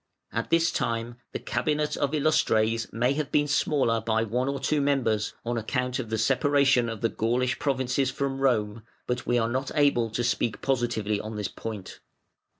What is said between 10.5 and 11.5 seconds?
positively on this